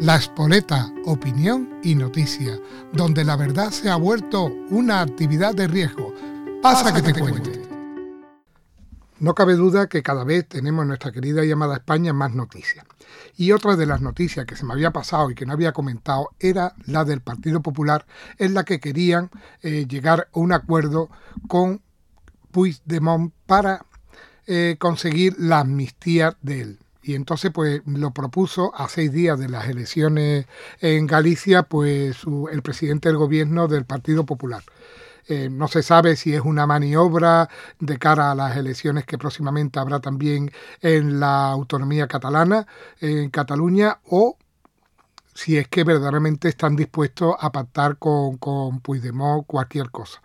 La 0.00 0.16
Espoleta, 0.16 0.92
opinión 1.04 1.78
y 1.84 1.94
noticia, 1.94 2.58
donde 2.92 3.22
la 3.22 3.36
verdad 3.36 3.70
se 3.70 3.88
ha 3.88 3.94
vuelto 3.94 4.46
una 4.70 5.00
actividad 5.00 5.54
de 5.54 5.68
riesgo. 5.68 6.12
Pasa, 6.60 6.92
que, 6.92 7.00
te, 7.00 7.18
cuente. 7.18 7.62
No 9.20 9.36
cabe 9.36 9.54
duda 9.54 9.88
que 9.88 10.02
cada 10.02 10.24
vez 10.24 10.48
tenemos 10.48 10.82
en 10.82 10.88
nuestra 10.88 11.12
querida 11.12 11.44
llamada 11.44 11.76
España 11.76 12.12
más 12.12 12.34
noticias. 12.34 12.84
Y 13.36 13.52
otra 13.52 13.76
de 13.76 13.86
las 13.86 14.00
noticias 14.00 14.46
que 14.46 14.56
se 14.56 14.64
me 14.64 14.72
había 14.72 14.90
pasado 14.90 15.30
y 15.30 15.36
que 15.36 15.46
no 15.46 15.52
había 15.52 15.72
comentado 15.72 16.30
era 16.40 16.74
la 16.86 17.04
del 17.04 17.20
Partido 17.20 17.62
Popular, 17.62 18.04
en 18.38 18.52
la 18.52 18.64
que 18.64 18.80
querían 18.80 19.30
eh, 19.62 19.86
llegar 19.88 20.28
a 20.34 20.38
un 20.40 20.52
acuerdo 20.52 21.08
con 21.46 21.82
Puigdemont 22.50 23.32
para 23.46 23.86
eh, 24.48 24.74
conseguir 24.80 25.36
la 25.38 25.60
amnistía 25.60 26.36
de 26.42 26.60
él 26.62 26.83
y 27.04 27.14
entonces 27.14 27.50
pues 27.52 27.82
lo 27.86 28.12
propuso 28.12 28.74
a 28.74 28.88
seis 28.88 29.12
días 29.12 29.38
de 29.38 29.48
las 29.48 29.68
elecciones 29.68 30.46
en 30.80 31.06
Galicia 31.06 31.64
pues 31.64 32.18
el 32.50 32.62
presidente 32.62 33.08
del 33.08 33.18
gobierno 33.18 33.68
del 33.68 33.84
Partido 33.84 34.24
Popular. 34.24 34.62
Eh, 35.26 35.48
no 35.50 35.68
se 35.68 35.82
sabe 35.82 36.16
si 36.16 36.34
es 36.34 36.42
una 36.42 36.66
maniobra 36.66 37.48
de 37.80 37.98
cara 37.98 38.30
a 38.30 38.34
las 38.34 38.56
elecciones 38.56 39.06
que 39.06 39.16
próximamente 39.16 39.78
habrá 39.78 40.00
también 40.00 40.50
en 40.82 41.18
la 41.18 41.50
autonomía 41.50 42.06
catalana, 42.06 42.66
en 43.00 43.30
Cataluña, 43.30 44.00
o 44.04 44.36
si 45.34 45.58
es 45.58 45.68
que 45.68 45.84
verdaderamente 45.84 46.48
están 46.48 46.76
dispuestos 46.76 47.34
a 47.38 47.50
pactar 47.50 47.98
con, 47.98 48.38
con 48.38 48.80
Puigdemont 48.80 49.46
cualquier 49.46 49.90
cosa. 49.90 50.22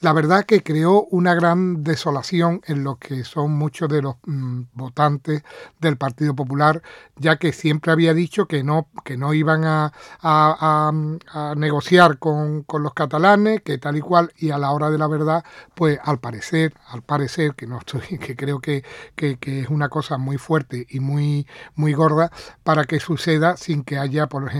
La 0.00 0.12
verdad 0.12 0.44
que 0.44 0.62
creó 0.62 1.04
una 1.10 1.34
gran 1.34 1.82
desolación 1.84 2.60
en 2.66 2.84
lo 2.84 2.96
que 2.96 3.24
son 3.24 3.52
muchos 3.52 3.88
de 3.88 4.02
los 4.02 4.16
mm, 4.24 4.62
votantes 4.74 5.42
del 5.80 5.96
Partido 5.96 6.34
Popular, 6.34 6.82
ya 7.16 7.36
que 7.36 7.52
siempre 7.52 7.92
había 7.92 8.14
dicho 8.14 8.46
que 8.46 8.64
no, 8.64 8.88
que 9.04 9.16
no 9.16 9.34
iban 9.34 9.62
a, 9.64 9.92
negociar 11.56 12.18
con, 12.18 12.64
los 12.80 12.94
catalanes, 12.94 13.62
que 13.62 13.78
tal 13.78 13.96
y 13.96 14.00
cual, 14.00 14.32
y 14.36 14.50
a 14.50 14.58
la 14.58 14.70
hora 14.72 14.90
de 14.90 14.98
la 14.98 15.06
verdad, 15.06 15.44
pues 15.74 15.98
al 16.02 16.18
parecer, 16.18 16.74
al 16.88 17.02
parecer, 17.02 17.54
que 17.54 17.66
no 17.66 17.78
estoy, 17.78 18.00
que 18.18 18.36
creo 18.36 18.60
que, 18.60 18.84
que, 19.16 19.38
es 19.42 19.68
una 19.68 19.88
cosa 19.88 20.18
muy 20.18 20.38
fuerte 20.38 20.86
y 20.88 21.00
muy, 21.00 21.46
muy 21.74 21.92
gorda, 21.92 22.30
para 22.62 22.84
que 22.84 23.00
suceda 23.00 23.56
sin 23.56 23.84
que 23.84 23.98
haya, 23.98 24.28
por 24.28 24.42
ejemplo, 24.42 24.51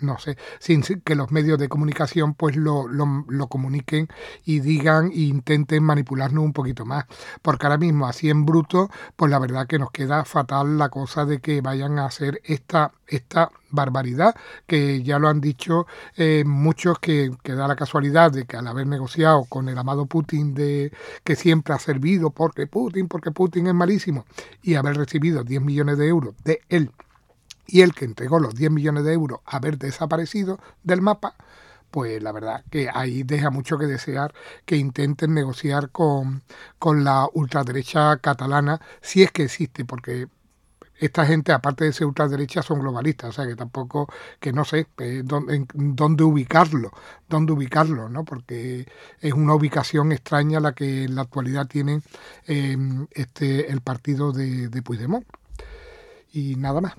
no 0.00 0.18
sé, 0.18 0.36
sin 0.58 0.82
que 0.82 1.14
los 1.14 1.30
medios 1.30 1.58
de 1.58 1.68
comunicación 1.68 2.34
pues 2.34 2.56
lo, 2.56 2.88
lo, 2.88 3.46
comuniquen 3.48 4.08
y 4.44 4.60
digan 4.60 5.10
e 5.12 5.20
intenten 5.20 5.82
manipularnos 5.82 6.44
un 6.44 6.52
poquito 6.52 6.84
más. 6.84 7.04
Porque 7.42 7.66
ahora 7.66 7.78
mismo, 7.78 8.06
así 8.06 8.30
en 8.30 8.44
bruto, 8.46 8.90
pues 9.16 9.30
la 9.30 9.38
verdad 9.38 9.66
que 9.66 9.78
nos 9.78 9.90
queda 9.90 10.24
fatal 10.24 10.78
la 10.78 10.88
cosa 10.88 11.24
de 11.24 11.40
que 11.40 11.60
vayan 11.60 11.98
a 11.98 12.06
hacer 12.06 12.40
esta, 12.44 12.92
esta 13.06 13.50
barbaridad, 13.70 14.34
que 14.66 15.02
ya 15.02 15.18
lo 15.18 15.28
han 15.28 15.40
dicho 15.40 15.86
eh, 16.16 16.44
muchos 16.46 16.98
que, 16.98 17.30
que, 17.42 17.54
da 17.54 17.68
la 17.68 17.76
casualidad 17.76 18.32
de 18.32 18.44
que 18.46 18.56
al 18.56 18.66
haber 18.66 18.86
negociado 18.86 19.44
con 19.48 19.68
el 19.68 19.78
amado 19.78 20.06
Putin 20.06 20.54
de 20.54 20.92
que 21.24 21.36
siempre 21.36 21.74
ha 21.74 21.78
servido 21.78 22.30
porque 22.30 22.66
Putin, 22.66 23.08
porque 23.08 23.30
Putin 23.30 23.68
es 23.68 23.74
malísimo, 23.74 24.24
y 24.62 24.74
haber 24.74 24.96
recibido 24.96 25.44
10 25.44 25.62
millones 25.62 25.98
de 25.98 26.08
euros 26.08 26.34
de 26.44 26.60
él 26.68 26.90
y 27.70 27.82
el 27.82 27.94
que 27.94 28.04
entregó 28.04 28.38
los 28.40 28.54
10 28.54 28.70
millones 28.70 29.04
de 29.04 29.12
euros 29.12 29.40
haber 29.44 29.78
desaparecido 29.78 30.58
del 30.82 31.02
mapa, 31.02 31.36
pues 31.90 32.22
la 32.22 32.32
verdad 32.32 32.64
que 32.70 32.88
ahí 32.92 33.22
deja 33.22 33.50
mucho 33.50 33.78
que 33.78 33.86
desear 33.86 34.32
que 34.64 34.76
intenten 34.76 35.34
negociar 35.34 35.90
con, 35.90 36.42
con 36.78 37.04
la 37.04 37.28
ultraderecha 37.32 38.16
catalana, 38.18 38.80
si 39.00 39.22
es 39.22 39.32
que 39.32 39.44
existe, 39.44 39.84
porque 39.84 40.28
esta 40.98 41.24
gente, 41.24 41.52
aparte 41.52 41.84
de 41.84 41.92
ser 41.92 42.06
ultraderecha, 42.06 42.62
son 42.62 42.80
globalistas, 42.80 43.30
o 43.30 43.32
sea 43.32 43.46
que 43.46 43.56
tampoco, 43.56 44.08
que 44.38 44.52
no 44.52 44.64
sé 44.64 44.86
eh, 44.98 45.22
dónde, 45.24 45.66
dónde, 45.74 46.24
ubicarlo, 46.24 46.92
dónde 47.28 47.52
ubicarlo, 47.52 48.08
¿no? 48.10 48.24
Porque 48.24 48.86
es 49.20 49.32
una 49.32 49.54
ubicación 49.54 50.12
extraña 50.12 50.60
la 50.60 50.72
que 50.72 51.04
en 51.04 51.14
la 51.14 51.22
actualidad 51.22 51.66
tiene 51.66 52.02
eh, 52.46 52.76
este, 53.12 53.72
el 53.72 53.80
partido 53.80 54.32
de, 54.32 54.68
de 54.68 54.82
Puigdemont. 54.82 55.26
Y 56.32 56.56
nada 56.56 56.80
más. 56.80 56.94